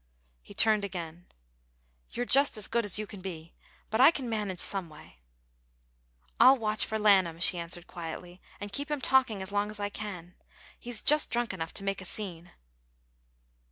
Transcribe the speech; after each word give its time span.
He 0.41 0.55
turned 0.55 0.83
again: 0.83 1.27
"You're 2.09 2.25
just 2.25 2.57
as 2.57 2.67
good 2.67 2.85
as 2.85 2.97
you 2.97 3.05
can 3.05 3.21
be, 3.21 3.53
but 3.91 4.01
I 4.01 4.09
can 4.09 4.27
manage 4.27 4.57
some 4.59 4.89
way." 4.89 5.19
"I'll 6.39 6.57
watch 6.57 6.83
for 6.85 6.97
Lanham," 6.97 7.39
she 7.39 7.59
answered, 7.59 7.85
quietly, 7.85 8.41
"and 8.59 8.71
keep 8.73 8.89
him 8.89 8.99
talking 9.01 9.43
as 9.43 9.51
long 9.51 9.69
as 9.69 9.79
I 9.79 9.89
can. 9.89 10.33
He's 10.79 11.03
just 11.03 11.29
drunk 11.29 11.53
enough 11.53 11.71
to 11.75 11.83
make 11.83 12.01
a 12.01 12.05
scene." 12.05 12.49